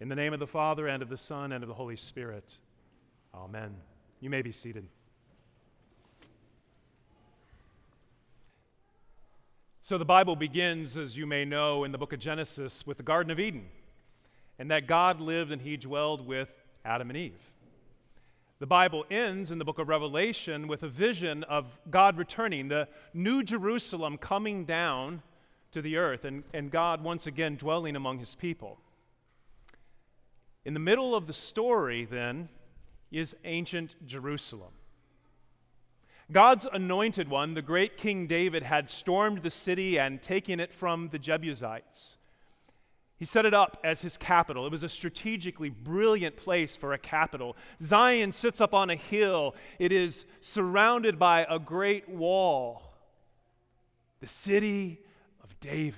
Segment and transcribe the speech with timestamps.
[0.00, 2.56] In the name of the Father, and of the Son, and of the Holy Spirit.
[3.34, 3.76] Amen.
[4.20, 4.86] You may be seated.
[9.82, 13.02] So, the Bible begins, as you may know, in the book of Genesis with the
[13.02, 13.68] Garden of Eden,
[14.58, 16.48] and that God lived and he dwelled with
[16.82, 17.52] Adam and Eve.
[18.58, 22.88] The Bible ends in the book of Revelation with a vision of God returning, the
[23.12, 25.22] new Jerusalem coming down
[25.72, 28.78] to the earth, and, and God once again dwelling among his people.
[30.64, 32.48] In the middle of the story, then,
[33.10, 34.72] is ancient Jerusalem.
[36.30, 41.08] God's anointed one, the great King David, had stormed the city and taken it from
[41.08, 42.18] the Jebusites.
[43.18, 44.64] He set it up as his capital.
[44.64, 47.56] It was a strategically brilliant place for a capital.
[47.82, 52.94] Zion sits up on a hill, it is surrounded by a great wall.
[54.20, 55.00] The city
[55.42, 55.96] of David.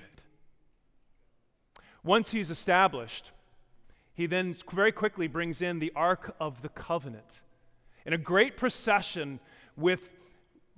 [2.02, 3.30] Once he's established,
[4.14, 7.42] he then very quickly brings in the Ark of the Covenant
[8.04, 9.40] in a great procession
[9.76, 10.10] with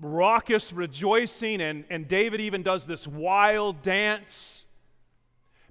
[0.01, 4.67] raucous rejoicing, and, and David even does this wild dance.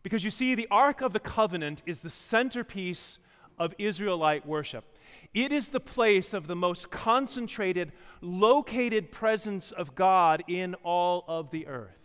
[0.02, 3.20] Because you see, the Ark of the Covenant is the centerpiece
[3.58, 4.86] of Israelite worship.
[5.34, 11.52] It is the place of the most concentrated, located presence of God in all of
[11.52, 12.03] the earth.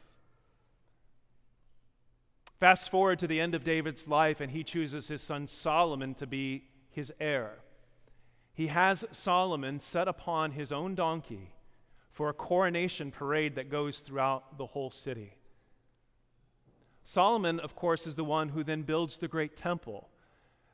[2.60, 6.26] Fast forward to the end of David's life, and he chooses his son Solomon to
[6.26, 7.58] be his heir.
[8.52, 11.52] He has Solomon set upon his own donkey
[12.10, 15.34] for a coronation parade that goes throughout the whole city.
[17.04, 20.08] Solomon, of course, is the one who then builds the great temple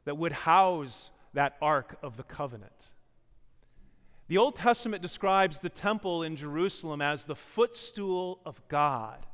[0.07, 2.93] that would house that Ark of the Covenant.
[4.29, 9.27] The Old Testament describes the temple in Jerusalem as the footstool of God,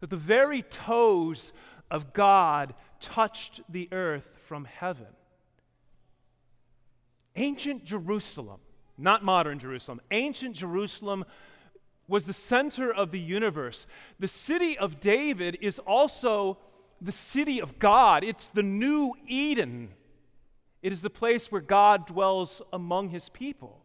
[0.00, 1.52] that the very toes
[1.90, 5.06] of God touched the earth from heaven.
[7.36, 8.60] Ancient Jerusalem,
[8.96, 11.24] not modern Jerusalem, ancient Jerusalem
[12.06, 13.86] was the center of the universe.
[14.18, 16.58] The city of David is also
[17.00, 19.90] the city of God, it's the new Eden.
[20.82, 23.80] It is the place where God dwells among his people.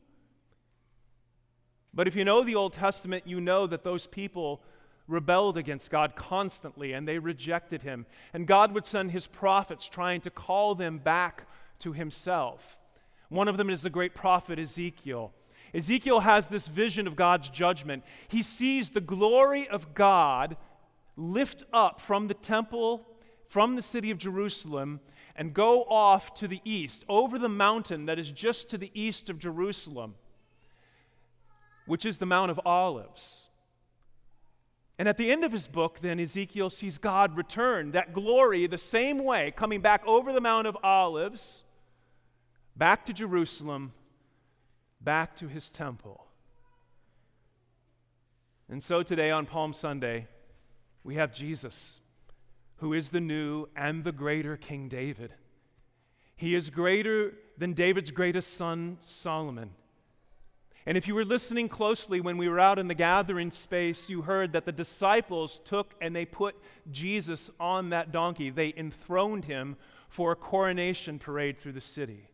[1.94, 4.62] But if you know the Old Testament, you know that those people
[5.10, 8.06] rebelled against God constantly and they rejected him.
[8.34, 11.48] And God would send his prophets trying to call them back
[11.80, 12.78] to himself.
[13.30, 15.34] One of them is the great prophet Ezekiel.
[15.74, 18.04] Ezekiel has this vision of God's judgment.
[18.28, 20.58] He sees the glory of God
[21.16, 23.06] lift up from the temple,
[23.48, 25.00] from the city of Jerusalem,
[25.36, 29.30] and go off to the east, over the mountain that is just to the east
[29.30, 30.16] of Jerusalem,
[31.86, 33.49] which is the Mount of Olives.
[35.00, 38.78] And at the end of his book, then, Ezekiel sees God return, that glory, the
[38.78, 41.64] same way, coming back over the Mount of Olives,
[42.76, 43.94] back to Jerusalem,
[45.00, 46.28] back to his temple.
[48.68, 50.28] And so today on Palm Sunday,
[51.06, 52.02] we have Jesus,
[52.80, 55.34] who is the new and the greater King David.
[56.36, 59.70] He is greater than David's greatest son, Solomon.
[60.90, 64.24] And if you were listening closely when we were out in the gathering space, you
[64.24, 66.56] heard that the disciples took and they put
[66.90, 68.50] Jesus on that donkey.
[68.50, 72.28] They enthroned him for a coronation parade through the city.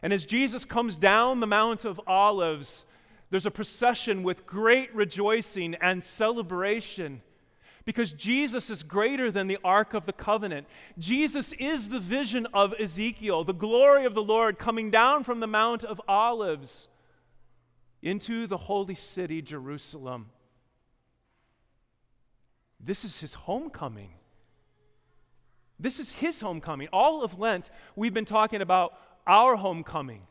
[0.00, 2.86] And as Jesus comes down the Mount of Olives,
[3.28, 7.20] there's a procession with great rejoicing and celebration
[7.84, 10.66] because Jesus is greater than the Ark of the Covenant.
[10.98, 15.46] Jesus is the vision of Ezekiel, the glory of the Lord coming down from the
[15.46, 16.88] Mount of Olives
[18.02, 20.30] into the holy city, Jerusalem.
[22.80, 24.10] This is his homecoming.
[25.80, 26.88] This is his homecoming.
[26.92, 28.94] All of Lent, we've been talking about
[29.26, 30.22] our homecoming.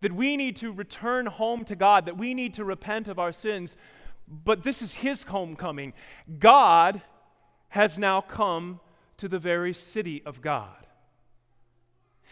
[0.00, 3.32] That we need to return home to God, that we need to repent of our
[3.32, 3.76] sins.
[4.28, 5.92] But this is His homecoming.
[6.38, 7.00] God
[7.68, 8.80] has now come
[9.18, 10.86] to the very city of God.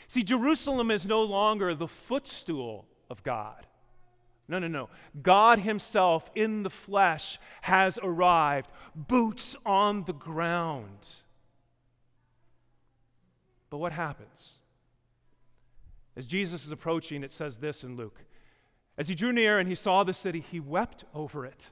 [0.08, 3.66] See, Jerusalem is no longer the footstool of God.
[4.46, 4.90] No, no, no.
[5.22, 11.06] God Himself in the flesh has arrived, boots on the ground.
[13.70, 14.60] But what happens?
[16.16, 18.20] As Jesus is approaching, it says this in Luke
[18.96, 21.68] As he drew near and he saw the city, he wept over it,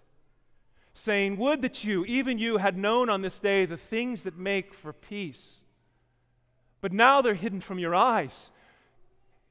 [0.94, 4.74] saying, Would that you, even you, had known on this day the things that make
[4.74, 5.64] for peace.
[6.80, 8.50] But now they're hidden from your eyes.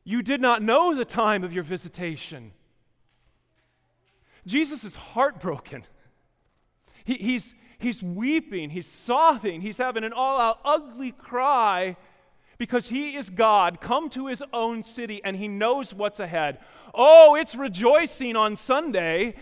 [0.04, 2.52] You did not know the time of your visitation.
[4.46, 5.84] Jesus is heartbroken.
[7.04, 11.96] He, he's, he's weeping, he's sobbing, he's having an all out ugly cry
[12.58, 16.60] because he is God, come to his own city and he knows what's ahead.
[16.94, 19.36] Oh, it's rejoicing on Sunday,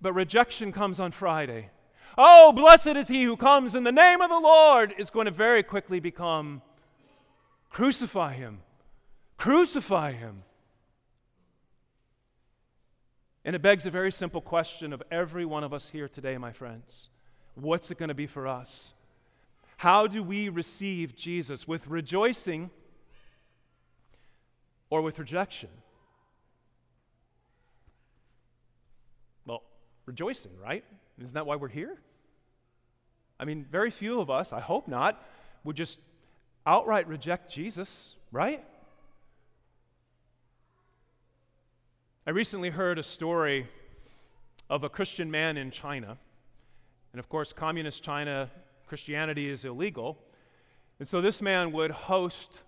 [0.00, 1.70] but rejection comes on Friday.
[2.16, 5.32] Oh, blessed is he who comes in the name of the Lord, is going to
[5.32, 6.62] very quickly become
[7.70, 8.60] crucify him,
[9.36, 10.44] crucify him.
[13.44, 16.52] And it begs a very simple question of every one of us here today, my
[16.52, 17.08] friends.
[17.54, 18.94] What's it going to be for us?
[19.76, 21.66] How do we receive Jesus?
[21.66, 22.70] With rejoicing
[24.90, 25.70] or with rejection?
[29.44, 29.64] Well,
[30.06, 30.84] rejoicing, right?
[31.18, 31.98] Isn't that why we're here?
[33.40, 35.20] I mean, very few of us, I hope not,
[35.64, 35.98] would just
[36.64, 38.64] outright reject Jesus, right?
[42.24, 43.66] I recently heard a story
[44.70, 46.16] of a Christian man in China.
[47.12, 48.48] And of course, communist China
[48.86, 50.16] Christianity is illegal.
[51.00, 52.60] And so this man would host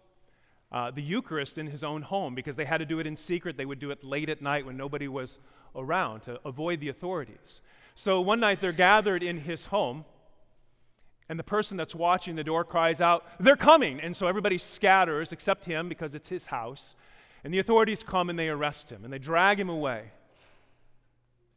[0.72, 3.56] uh, the Eucharist in his own home because they had to do it in secret.
[3.56, 5.38] They would do it late at night when nobody was
[5.76, 7.62] around to avoid the authorities.
[7.94, 10.04] So one night they're gathered in his home,
[11.28, 14.00] and the person that's watching the door cries out, They're coming!
[14.00, 16.96] And so everybody scatters except him because it's his house.
[17.44, 20.10] And the authorities come and they arrest him and they drag him away.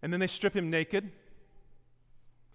[0.02, 1.10] And then they strip him naked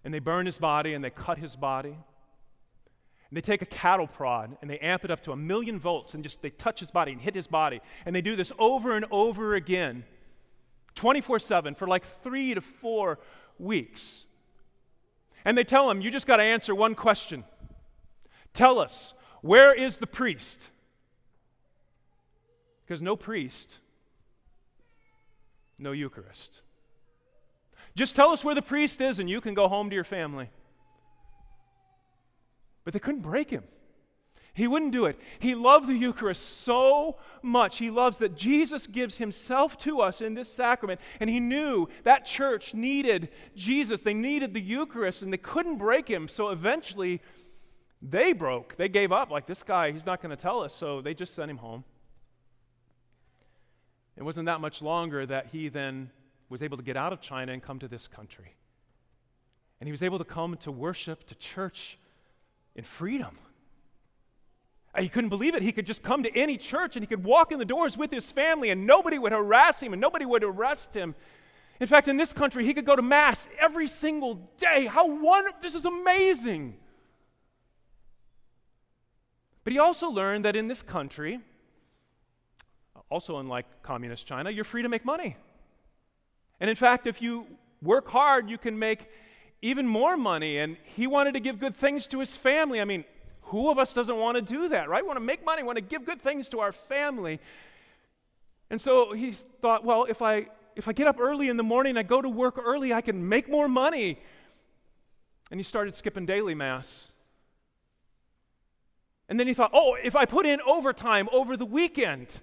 [0.05, 1.88] and they burn his body and they cut his body.
[1.88, 6.12] And they take a cattle prod and they amp it up to a million volts
[6.12, 7.81] and just they touch his body and hit his body.
[8.05, 10.05] And they do this over and over again,
[10.94, 13.19] 24 7, for like three to four
[13.58, 14.26] weeks.
[15.46, 17.44] And they tell him, You just got to answer one question.
[18.52, 20.69] Tell us, where is the priest?
[22.92, 23.78] Because no priest,
[25.78, 26.60] no Eucharist.
[27.96, 30.50] Just tell us where the priest is and you can go home to your family.
[32.84, 33.64] But they couldn't break him.
[34.52, 35.18] He wouldn't do it.
[35.38, 37.78] He loved the Eucharist so much.
[37.78, 41.00] He loves that Jesus gives himself to us in this sacrament.
[41.18, 44.02] And he knew that church needed Jesus.
[44.02, 46.28] They needed the Eucharist, and they couldn't break him.
[46.28, 47.22] So eventually,
[48.02, 48.76] they broke.
[48.76, 49.30] They gave up.
[49.30, 50.74] Like, this guy, he's not going to tell us.
[50.74, 51.84] So they just sent him home.
[54.17, 56.11] It wasn't that much longer that he then
[56.49, 58.55] was able to get out of China and come to this country.
[59.81, 61.99] And he was able to come to worship, to church
[62.76, 63.38] in freedom.
[64.94, 65.62] Uh, he couldn't believe it.
[65.62, 68.11] He could just come to any church and he could walk in the doors with
[68.11, 71.14] his family and nobody would harass him and nobody would arrest him.
[71.81, 74.87] In fact, in this country, he could go to Mass every single day.
[74.87, 75.59] How wonderful!
[75.62, 76.76] This is amazing.
[79.64, 81.41] But he also learned that in this country,
[83.12, 85.37] also unlike communist China, you're free to make money.
[86.61, 87.47] And in fact, if you
[87.82, 89.09] work hard, you can make
[89.61, 90.59] even more money.
[90.59, 92.81] And he wanted to give good things to his family.
[92.81, 93.05] I mean,
[93.43, 95.03] who of us doesn't want to do that, right?
[95.03, 97.38] We want to make money, want to give good things to our family.
[98.70, 101.99] And so he thought, well, if I if I get up early in the morning,
[101.99, 104.19] I go to work early, I can make more money.
[105.50, 107.09] And he started skipping daily mass.
[109.29, 112.41] And then he thought, oh, if I put in overtime over the weekend,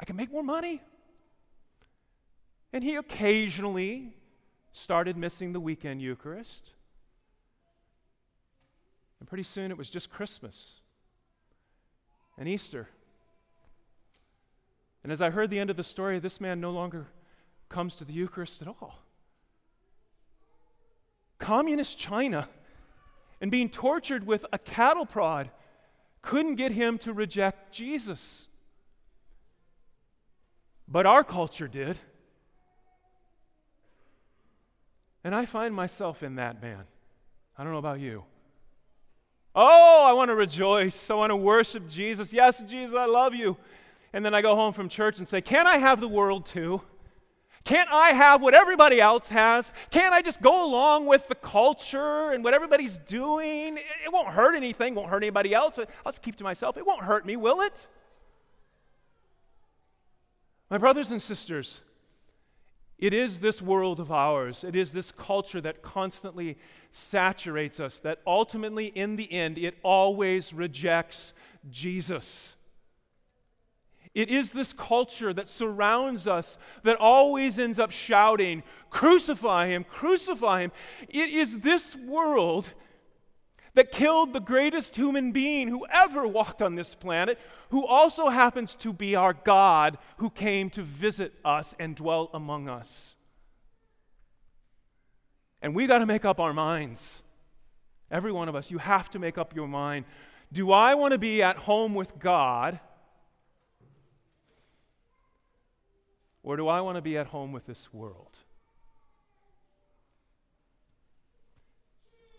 [0.00, 0.80] I can make more money.
[2.72, 4.14] And he occasionally
[4.72, 6.70] started missing the weekend Eucharist.
[9.20, 10.80] And pretty soon it was just Christmas
[12.38, 12.88] and Easter.
[15.02, 17.06] And as I heard the end of the story, this man no longer
[17.68, 18.98] comes to the Eucharist at all.
[21.38, 22.48] Communist China
[23.40, 25.50] and being tortured with a cattle prod
[26.20, 28.47] couldn't get him to reject Jesus.
[30.90, 31.98] But our culture did.
[35.22, 36.84] And I find myself in that man.
[37.56, 38.24] I don't know about you.
[39.54, 41.10] Oh, I want to rejoice.
[41.10, 42.32] I want to worship Jesus.
[42.32, 43.56] Yes, Jesus, I love you.
[44.12, 46.80] And then I go home from church and say, Can't I have the world too?
[47.64, 49.70] Can't I have what everybody else has?
[49.90, 53.76] Can't I just go along with the culture and what everybody's doing?
[53.76, 55.78] It won't hurt anything, won't hurt anybody else.
[55.78, 56.78] I'll just keep to myself.
[56.78, 57.86] It won't hurt me, will it?
[60.70, 61.80] My brothers and sisters,
[62.98, 66.58] it is this world of ours, it is this culture that constantly
[66.92, 71.32] saturates us, that ultimately, in the end, it always rejects
[71.70, 72.56] Jesus.
[74.14, 80.62] It is this culture that surrounds us that always ends up shouting, Crucify him, crucify
[80.62, 80.72] him.
[81.08, 82.70] It is this world
[83.78, 87.38] that killed the greatest human being who ever walked on this planet,
[87.70, 92.68] who also happens to be our God who came to visit us and dwell among
[92.68, 93.14] us.
[95.62, 97.22] And we got to make up our minds
[98.10, 100.04] Every one of us, you have to make up your mind
[100.50, 102.80] do I want to be at home with God?
[106.42, 108.34] Or do I want to be at home with this world?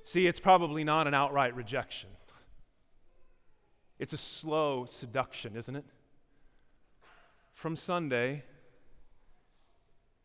[0.09, 2.09] See, it's probably not an outright rejection.
[3.99, 5.85] It's a slow seduction, isn't it?
[7.53, 8.41] From Sunday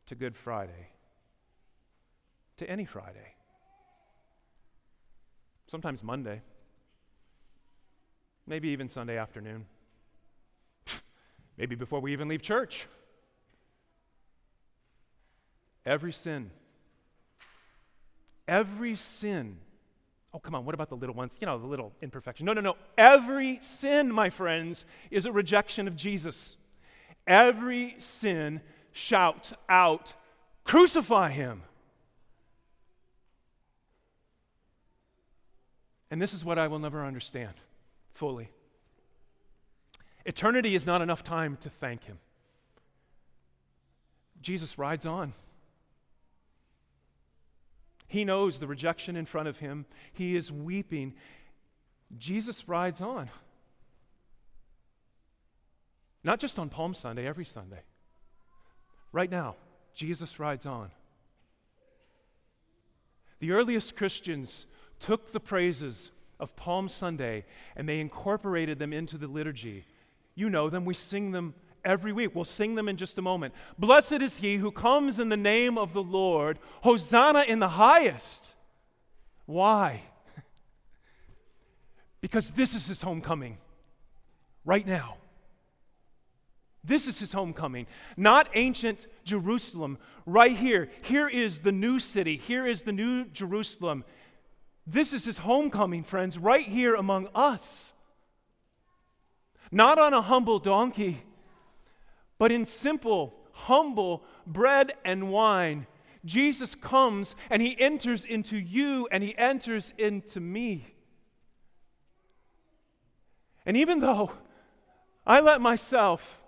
[0.07, 0.88] to Good Friday
[2.57, 3.35] to any Friday.
[5.67, 6.41] Sometimes Monday.
[8.47, 9.67] Maybe even Sunday afternoon.
[11.59, 12.87] Maybe before we even leave church.
[15.85, 16.50] Every sin,
[18.49, 19.59] every sin.
[20.35, 21.33] Oh, come on, what about the little ones?
[21.41, 22.45] You know, the little imperfection.
[22.45, 22.76] No, no, no.
[22.99, 26.57] Every sin, my friends, is a rejection of Jesus.
[27.26, 28.61] Every sin
[28.93, 30.12] shouts out,
[30.64, 31.62] Crucify him.
[36.11, 37.55] And this is what I will never understand
[38.12, 38.49] fully.
[40.25, 42.19] Eternity is not enough time to thank Him.
[44.41, 45.33] Jesus rides on.
[48.06, 49.87] He knows the rejection in front of him.
[50.12, 51.14] He is weeping.
[52.16, 53.30] Jesus rides on.
[56.23, 57.82] Not just on Palm Sunday, every Sunday.
[59.12, 59.56] Right now,
[59.94, 60.90] Jesus rides on.
[63.40, 64.66] The earliest Christians
[65.00, 67.44] took the praises of Palm Sunday
[67.76, 69.84] and they incorporated them into the liturgy.
[70.34, 71.54] You know them, we sing them
[71.85, 72.35] every week.
[72.35, 73.55] We'll sing them in just a moment.
[73.79, 78.55] Blessed is he who comes in the name of the Lord, Hosanna in the highest.
[79.47, 80.03] Why?
[82.21, 83.59] because this is his homecoming
[84.64, 85.17] right now.
[86.83, 87.87] This is his homecoming,
[88.17, 89.99] not ancient Jerusalem.
[90.26, 90.91] Right here.
[91.03, 92.37] Here is the new city.
[92.37, 94.05] Here is the new Jerusalem.
[94.87, 97.93] This is his homecoming, friends, right here among us.
[99.71, 101.23] Not on a humble donkey,
[102.38, 105.87] but in simple, humble bread and wine.
[106.25, 110.87] Jesus comes and he enters into you and he enters into me.
[113.67, 114.33] And even though
[115.26, 116.43] I let myself,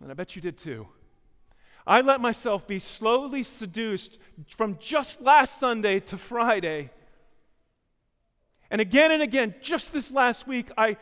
[0.00, 0.88] and I bet you did too,
[1.86, 4.18] I let myself be slowly seduced
[4.56, 6.90] from just last Sunday to Friday.
[8.70, 10.98] And again and again, just this last week, I,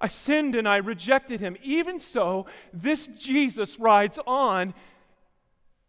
[0.00, 1.56] I sinned and I rejected him.
[1.62, 4.72] Even so, this Jesus rides on,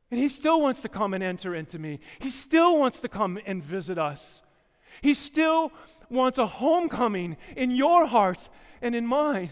[0.09, 1.99] and he still wants to come and enter into me.
[2.19, 4.41] He still wants to come and visit us.
[5.01, 5.71] He still
[6.09, 8.49] wants a homecoming in your heart
[8.81, 9.51] and in mine.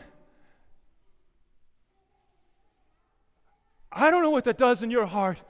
[3.91, 5.41] I don't know what that does in your heart,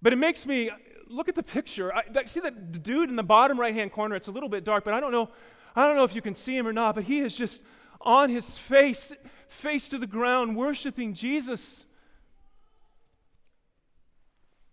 [0.00, 0.70] but it makes me
[1.08, 1.92] look at the picture.
[1.94, 4.14] I, see that dude in the bottom right hand corner?
[4.16, 5.30] It's a little bit dark, but I don't know.
[5.74, 7.62] I don't know if you can see him or not, but he is just
[8.00, 9.12] on his face,
[9.48, 11.86] face to the ground, worshiping Jesus.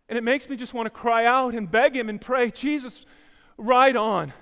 [0.07, 3.05] And it makes me just want to cry out and beg him and pray, Jesus,
[3.57, 4.33] ride on.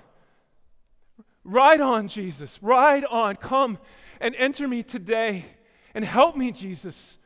[1.44, 2.62] Ride on, Jesus.
[2.62, 3.36] Ride on.
[3.36, 3.78] Come
[4.20, 5.46] and enter me today
[5.94, 7.18] and help me, Jesus.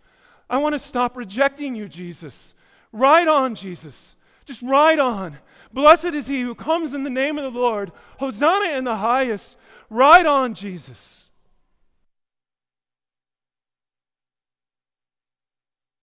[0.50, 2.56] I want to stop rejecting you, Jesus.
[2.92, 4.16] Ride on, Jesus.
[4.46, 5.38] Just ride on.
[5.74, 7.92] Blessed is he who comes in the name of the Lord.
[8.20, 9.58] Hosanna in the highest.
[9.90, 11.31] Ride on, Jesus.